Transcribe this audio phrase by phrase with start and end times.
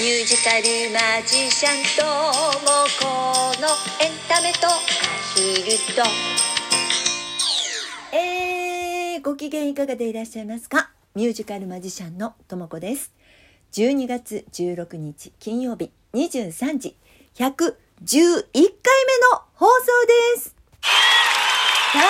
[0.00, 3.04] ミュージカルマジシャンともこ
[3.60, 3.68] の
[4.02, 4.70] エンタメとア
[5.36, 6.02] ヒルと。
[8.16, 10.90] えー、ご機嫌いかがでいらっしゃいますか？
[11.14, 13.12] ミュージカルマジシャンのともこです。
[13.72, 16.96] 12月16日金曜日23時
[17.34, 18.64] 111回目
[19.30, 19.76] の放送
[20.36, 20.56] です。
[21.92, 22.00] 111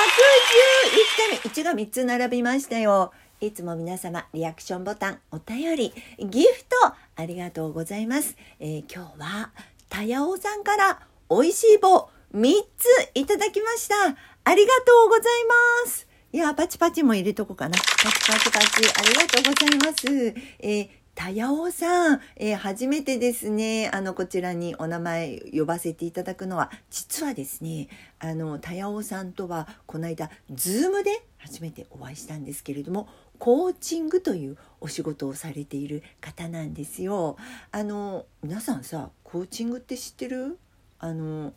[1.17, 1.37] 回目。
[1.37, 3.13] 1が3つ並びましたよ。
[3.43, 9.51] いつも皆様リアクションボタンお便りギフトありがとうございます、えー今日は
[9.89, 13.95] たやおさんから美味しい棒3ついただきました。
[14.45, 15.25] ありがとうござい
[15.85, 16.07] ます。
[16.33, 17.77] いやパチパチも入れとこうかな。
[17.77, 18.67] パチパチパチ
[18.97, 20.35] ありがとうございます。
[20.61, 23.91] えーたやおさん、えー初めてですね。
[23.93, 27.89] あのこちらにお名前呼ばせていただくのは実はですね
[28.19, 33.09] あのたやおさんとはこの間ズームで初めてお会いしたんですけれども
[33.43, 37.37] コーチングというお仕事をされている方なんですよ。
[37.73, 40.61] あの皆さんさコーチングって知ってる？
[41.01, 41.53] あの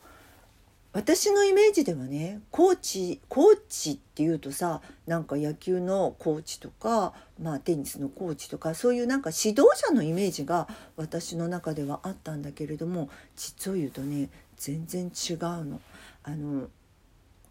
[0.94, 15.80] 私のイメージではねコーチコーチっていうとさなんか野球のコーチとか、まあ、テニスのコーチとかそういうなんか指導者のイメージが私の中ではあったんだけれども実を言うとね全然違うの。
[16.24, 16.68] あの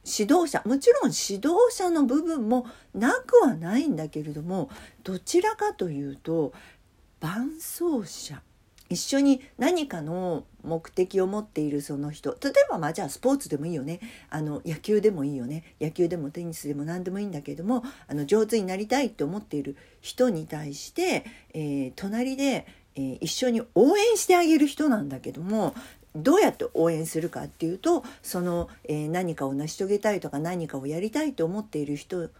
[0.05, 4.71] 指導者もちろん指導者の部分もなくはないんだけれども
[5.03, 6.53] どちらかというと
[7.21, 8.43] 伴走者。
[8.91, 12.37] 一緒に何かの目的を持っているその人。
[12.41, 14.01] 例えばまあじゃあスポーツでもいいよね。
[14.31, 15.75] あの野球でもいいよね。
[15.81, 21.25] 野球でもテニスでも何でもいいんだけどもあの上手になりたいって思っている人に対して、
[21.55, 25.75] えー隣で、え一緒に応援してあげる人なんだけども
[26.15, 32.31] どうやって応援するかっていうとその、えー何かを成し遂げたいとか何かをやりたいと思っている人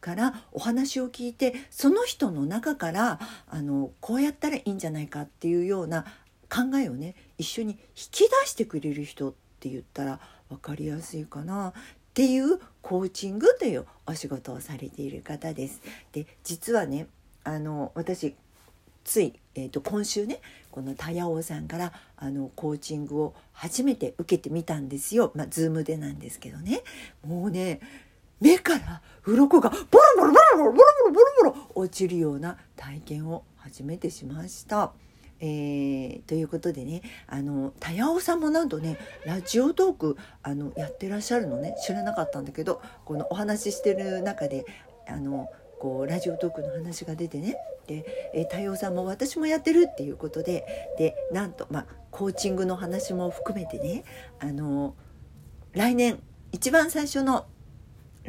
[0.00, 6.04] からお話を聞いてその人の中からあのこうやったらいいんじゃないかっていうような
[6.48, 7.78] 考えをね一緒に引
[8.10, 11.72] き出してくれる人って言ったら分かりやすいかなっ
[12.12, 15.80] ていうコーチングというお仕事をされている方です。
[16.12, 17.06] で実はね
[17.44, 18.34] あの私
[19.10, 20.40] つい、えーと、今週ね
[20.70, 26.82] このタヤオさんからあのコーチングを初めて受けてみたんですよ、まあ、ズームでなんですけどね
[27.26, 27.80] もうね
[28.40, 29.82] 目から鱗がボロ
[30.16, 34.92] ボロボロボロボロボロボロボロ落ちるような体験を初めてしました。
[35.42, 44.66] えー、ということでねあの田尾さんもなんとねラジオトークあのやってらっしゃるのね知らなかったんだけどこのお話ししてる中で
[45.08, 45.48] あの
[45.80, 47.56] こうラジオトークの話が出てね。
[47.86, 50.64] で、えー、太陽さんも私もやってるっていうことで
[50.98, 54.04] でなんと、まあ、コーチングの話も含めてね
[54.38, 54.94] あの
[55.72, 56.20] 来年
[56.52, 57.46] 一番最初の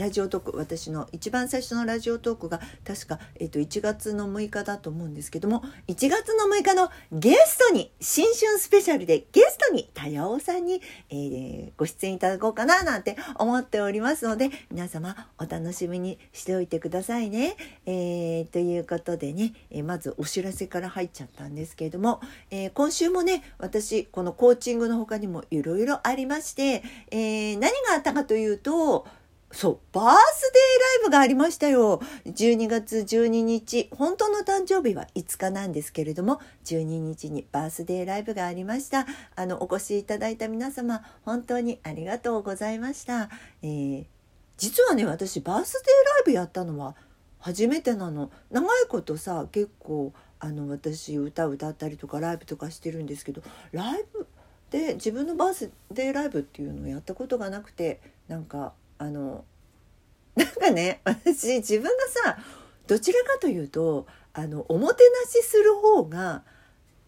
[0.02, 17.56] ラジオトーク私の一番最初のラジオトークが確か、えっと1月の6日だと思うんですけども1月の6日のゲストに新春スペシャルでゲストに多様さんに、えーご出演いただこうかななんて思っておりますので皆様お楽しみにしておいてくださいね。
[17.86, 29.06] えーということでね、えまずお知らせから入っちゃったんですけれども、えー今週もね私このコーチングの他にもいろいろありまして、え何があったかというと
[29.52, 32.02] そうバースデーライブがありましたよ。
[32.26, 33.90] 12月12日。
[33.92, 39.06] 本当の誕生日は5日なんですけれども12日にバースデーライブがありました。
[39.36, 43.30] あのお越しいただいた皆様本当にありがとうございました、
[43.62, 44.06] えー
[44.62, 46.96] 実はね私バースデーライブやったのは
[47.40, 48.30] 初めてなの。
[48.52, 53.42] 長いことさ結構あの私歌歌ったりとかライブとかしてるんですけど
[53.72, 54.28] ライブ
[54.70, 59.44] で自分のバースデーライブっていうのをやったことがなくてなんかあの
[60.36, 61.90] なんかね私自分が
[62.24, 62.38] さ
[62.86, 66.44] どちらかというとあのおもてなしする方が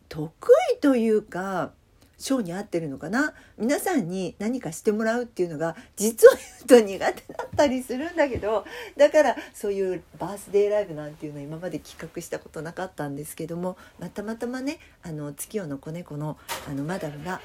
[0.10, 0.32] 得
[0.76, 1.72] 意というか
[2.18, 3.34] 性に合ってるのかな。
[3.58, 6.36] 皆さんに何かしてもらうっていうのが実を
[6.68, 8.66] 言うと苦手だったりするんだけど
[8.98, 17.40] だからそういうバースデーライブなんていうのは今まで企画したことなかったんですけども、またまたまねあの月夜の子猫のあのマダムが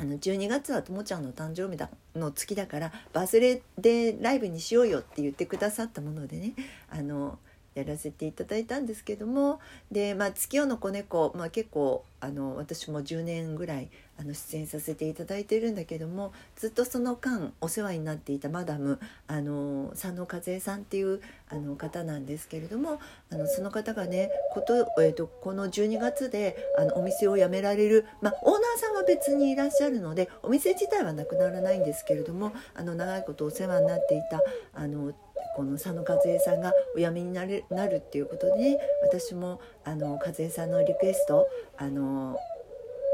[0.00, 6.54] あの12月はともちゃんの誕生日だの月だからバースデーライブにしようよって言ってくださったものでね
[6.88, 7.38] あの
[7.78, 9.60] やらせていただいたんですけども
[9.90, 13.88] で、まあ、月夜の子猫、まあ、結構あの私も10年ぐらい
[14.20, 18.98] あの出演させていただいてるんだけどもずっとその間お世話になっていたマダム
[19.28, 22.98] あの佐野和恵さんっていうあの方なんですけれども
[23.30, 34.42] あのその方がねこと、えー、とこの12月であのお店を辞められる、まあ、オーナーさんは別にいらっしゃるのでお店自体はなくならないんですけれどもあの長いことお世話になっていた
[34.74, 35.12] あの
[35.58, 42.38] この佐野和恵さんがおおやめになるなるっていうことでね私もあの和江さんのリクエストあの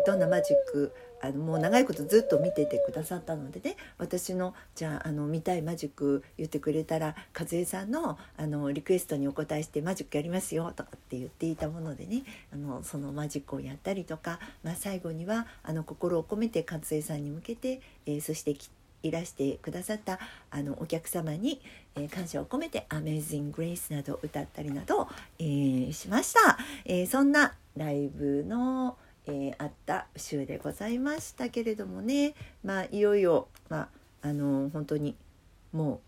[0.06, 0.92] どんなマジック
[1.22, 18.54] あのもう長いことずっと見ててくださったのでね私のじゃああの見たいマジック言ってくれたら和江さんのあのリクエストにお答えしてマジックやりますよとかって言っていたものでねあのそのマジックをやったりとか、まあ、最後にはあの心を込めて和江さんに向けて、えー、そして
[19.04, 20.18] いらしてくださった
[20.50, 21.60] あのお客様に、
[21.94, 25.08] えー、感謝を込めて「Amazing Grace」など歌ったりなど、
[25.38, 28.96] えー、しました、えー、そんなライブの
[29.26, 32.34] えー、あった週でございましたけれどもね。
[32.62, 33.88] まあいよいよ、ま
[34.22, 35.16] あ、あのー、本当に
[35.72, 36.00] もう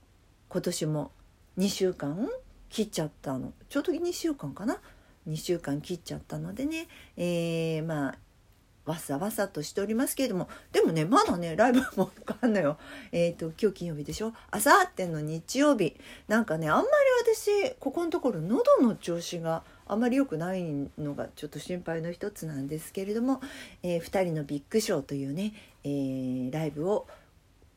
[0.51, 1.11] 今年も
[1.59, 2.29] 2週間
[2.69, 3.53] 切っちゃったの。
[3.69, 4.81] ちょうど2週間かな
[5.27, 8.19] ？2週間切っちゃったのでね、えー、まあ
[8.87, 12.11] わさわさとしておりますけれどもでもねまだねライブも
[12.41, 12.79] あんのよ。
[13.13, 14.33] えっ、ー、と今日金曜日でしょ？
[14.51, 15.97] あさっての日曜日。
[16.29, 16.89] なんかねあんまり
[17.35, 20.63] 私ここのところ喉の調子があんまり良くない
[20.99, 23.41] のがちょっと心配の一つなんですけれども
[23.83, 25.53] 「えー、2人のビッグショー」というね、
[25.85, 27.07] えー、ライブを、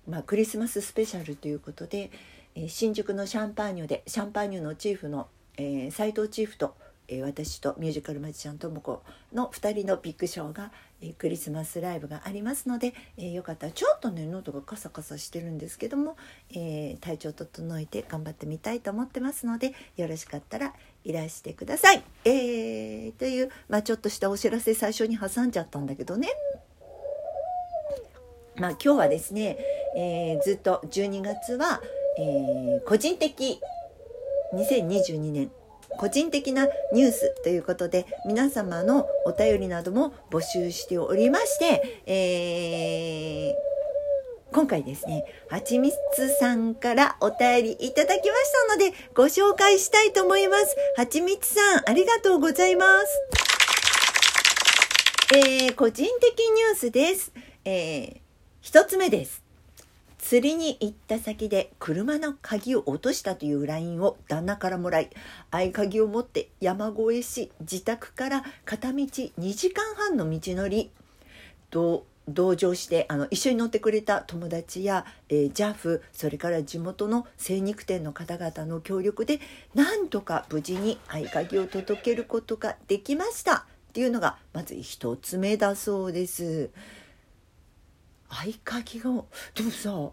[0.07, 2.11] まあ、クリスマススペシャルということで、
[2.55, 5.27] えー、新宿のシャンパーニュでシャンパーニュのチーフの、
[5.57, 6.75] えー、藤チーフと
[7.11, 9.01] 「え私とミュージカルマジシャンともこ
[9.33, 16.17] の2人のビッグショーが、えクリスマスライブがありますので、えよかったらちょっとね喉がカサカサしてるんですけども、
[16.53, 20.73] え体調整えて頑張ってみたいと思ってますのでよろしかったら
[21.03, 22.03] いらしてください。
[22.25, 26.29] えー、という、まあ、ちょっとしたお知らせ最初に挟んじゃったんだけどね。
[28.55, 29.57] まあ、今日はですね、
[29.95, 31.81] えー、ずっと12月は、
[32.17, 33.61] え、個人的
[34.53, 35.51] 2022年
[35.97, 50.75] 個人的なニュースということで皆様のお便りなども募集しておりまして、えー、今回ですね、はちみつさんからお便りいただきましたのでご紹介したいと思います。
[50.95, 53.21] はちみつさん、ありがとうございます。
[55.35, 57.31] えー、個人的ニュースです。
[57.63, 58.17] えー、
[58.61, 59.48] 一つ目です。
[60.19, 65.09] 釣りに行った先で車の鍵を落としたという LINE を旦那からもらい
[65.49, 70.91] 合鍵を持って山越えし自宅から片道2時間半の道のり
[71.71, 79.39] と同乗してあの一緒に乗ってくれた友達や、えー、JAF それから地元の精肉店の方々の協力で
[79.73, 86.69] なんとか無事に合鍵を届けることができましたっていうのがまず一つ目だそうです。
[88.29, 89.09] 合鍵が
[89.55, 90.09] でもさ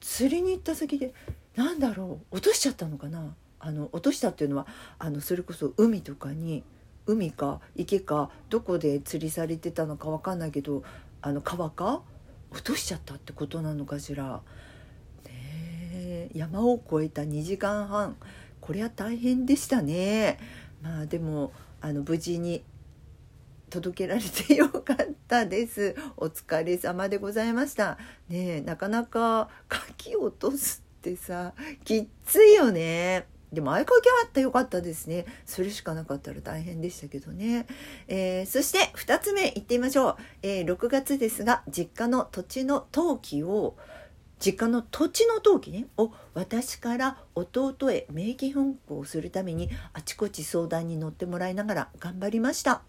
[0.00, 1.12] 釣りに行った先で
[1.56, 3.34] なんだろう落としちゃったのかな？
[3.58, 4.66] あの落としたっていうのは
[4.98, 6.62] あのそれこそ海とかに
[7.06, 10.82] 海か池かどこで釣りされてたのか分かんないけど
[11.22, 12.02] あの川か？
[12.50, 14.42] 落としちゃったってことなのかしら？
[15.24, 18.16] ね山を越えた2時間半
[18.60, 20.38] これは大変でしたね。
[20.82, 22.62] まあでもあの無事に
[23.74, 25.96] 届けられてよかったです。
[26.16, 27.98] お疲れ様でございました。
[28.28, 33.26] ねなかなか柿落とすってさきっついよね。
[33.52, 35.26] でも合鍵あったよかったですね。
[35.44, 37.66] それしかなかったら大変でしたけどね、
[38.06, 43.76] えー、そして2つ目いってみましょう、えー、6月ですが実家の土地の登記を
[44.38, 52.82] 実家の土地の登記ねを私から弟へ名義変更するためにあちこち相談に乗ってもらいながら頑張りました。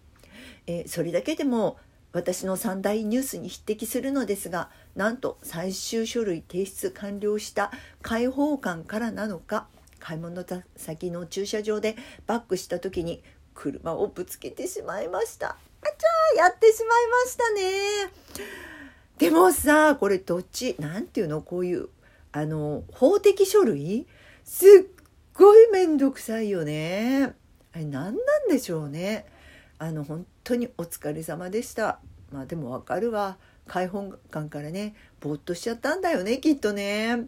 [0.68, 1.78] えー、それだけでも
[2.12, 9.68] 私の三大ニュースに匹敵するのですがなんと最終書類提出完了した開放感からなのか
[10.00, 10.46] 買い物
[10.78, 11.96] 先の駐車場で
[12.26, 13.22] バックした時に
[13.54, 15.50] 車をぶつけてしまいました。
[15.50, 15.56] あ
[15.88, 18.44] ちゃーやってしまいましたね。
[19.18, 21.90] でもさこれどっち何ていうのこういう
[22.32, 24.08] あの法的書類？
[24.44, 24.70] すっ
[25.34, 27.34] ごい面倒くさいよね。
[27.74, 29.26] あれ何なんでしょうね。
[29.80, 32.00] あの本当にお疲れ様でした。
[32.32, 33.38] まあでもわかるわ。
[33.68, 37.26] 開放感からねぼーっとしちゃったんだよねきっとね。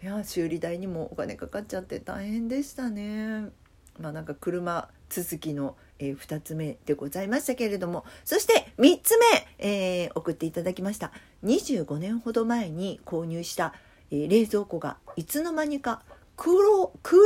[0.00, 3.48] いや修理代にもお金かかっちゃって大変でしたね。
[3.98, 8.04] まあなんか車続きの、えー、2つ目でございましたけれども。
[8.24, 9.26] そして3つ目、
[9.58, 11.10] えー、送っていただきました。
[11.44, 13.74] 25年ほど前に購入した、
[14.12, 16.02] えー、冷蔵庫がいつの間にか
[16.36, 16.54] クー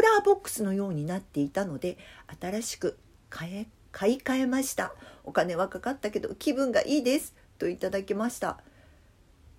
[0.00, 1.98] ラーボックスのようになっていたので
[2.40, 2.96] 新しく
[3.28, 4.94] 買え買い替えました。
[5.24, 7.34] お金はかかったけど気分がいいです。
[7.58, 8.58] といただきました。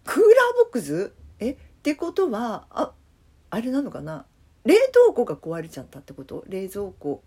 [0.03, 0.25] クーラー
[0.65, 1.13] ボックス？
[1.39, 1.51] え？
[1.51, 2.91] ってことはあ
[3.49, 4.25] あれなのかな？
[4.65, 6.43] 冷凍庫が壊れちゃったってこと？
[6.47, 7.23] 冷蔵庫。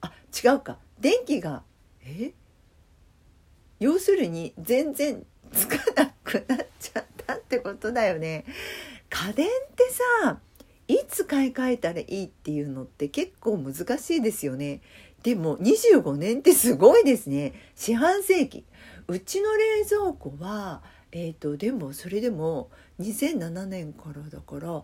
[0.00, 0.12] あ
[0.44, 0.78] 違うか。
[1.00, 1.62] 電気が？
[2.04, 2.32] え？
[3.80, 8.44] 要するに全然つかなくなっちゃったってことだよね。
[9.08, 9.90] 家電って
[10.22, 10.38] さ
[10.86, 14.82] いつ買い替えたらいいっていうのって結構難しいですよね。
[15.22, 17.52] でも25年ってすごいですね。
[17.74, 18.64] 四半世紀。
[19.08, 24.82] うちの冷蔵庫は、えっ、ー、と、でもそれでも2007年からだから、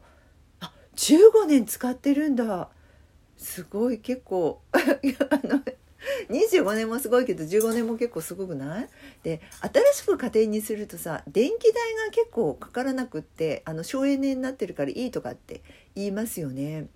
[0.61, 2.69] あ、15年使ってるんだ。
[3.37, 4.79] すごい結構 あ
[5.47, 5.63] の
[6.31, 8.89] 25年もすごいけど15年も結構すごくない？
[9.23, 15.63] で新しく家庭にするとさ電気代が結構かからなくってあの省エネになってるからいいとかって
[15.95, 16.87] 言いますよね。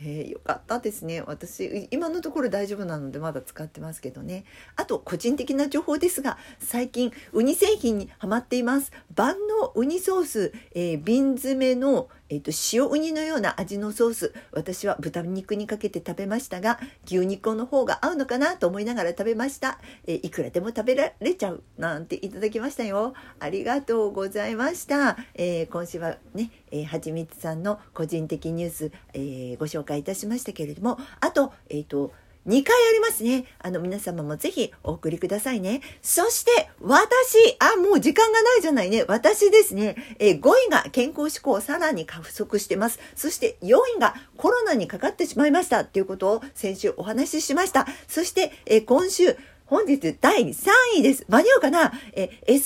[0.00, 1.22] えー、よかったですね。
[1.22, 4.44] 私今のところ大丈夫なのでまだ使ってますけどね。
[4.76, 8.92] あと個人的な情報ですが最近ウニ製品にハマっています。
[9.14, 23.12] 万能ウニソース、えー、瓶詰めのえーと、塩ウニのような味のソース私は豚肉にかけて食べましたが牛肉の方が合うのかなと思いながら食べました、えー、いくらでも食べられちゃうなんていただきましたよ。
[23.38, 32.12] ありがとうございました、えー、今週はね、えー、はちみつさんの個人的ニュース、えー、ご紹介いたしましたけれどもあとえっ、と
[32.46, 33.44] 2回ありますね。
[33.60, 35.80] あの、皆様もぜひお送りくださいね。
[36.02, 39.04] そして、私、あ、もう時間がないじゃないね。
[39.06, 42.98] 私ですね、えー、5位が健康志向さらに加速してます。
[43.14, 47.86] そして4位がコロナにかかってしまいましたっていうことを先週お話ししました。
[48.08, 50.64] そして、えー、今週、本日第3
[50.98, 51.24] 位です。
[51.28, 51.92] 間に合うかな？
[52.12, 52.62] えー、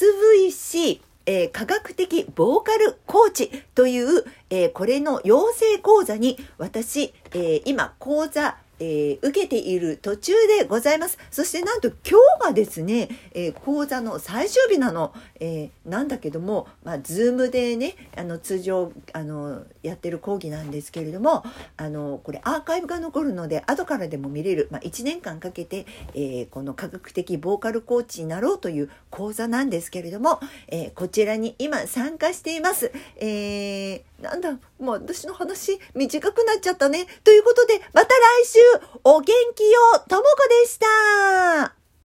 [0.50, 11.18] SVC、えー、科学的ボーカルコーチという、えー、これの養成講座に私、えー、今講座えー、受けている途中でございます。
[11.30, 21.45] そしてなんと今日がですね、えー、講座の最終日なの、えー、なんだけども、まあ、ズームでね、あの、通常、あの、やってる講義なんですけれども、
[21.76, 32.92] あの、これアーカイブが残るので、後からでも見れる、まあ、1年間かけて、えこの科学的ボーカルコーチになろうという講座なんですけれども、えこちらに今参加しています。
[33.16, 37.06] えなんだ、もう私の話短くなっちゃったね。
[37.25, 38.59] ということで、また来週。
[39.04, 39.80] お元気よ。
[40.09, 40.28] ともこ
[40.62, 41.75] でした。